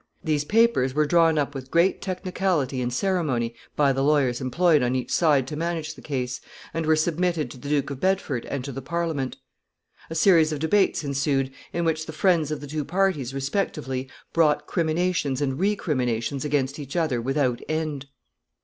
[0.23, 4.95] These papers were drawn up with great technicality and ceremony by the lawyers employed on
[4.95, 6.41] each side to manage the case,
[6.73, 9.37] and were submitted to the Duke of Bedford and to the Parliament.
[10.09, 14.65] A series of debates ensued, in which the friends of the two parties respectively brought
[14.65, 18.07] criminations and recriminations against each other without end.